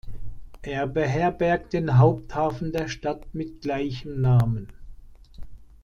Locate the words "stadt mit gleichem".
2.87-4.19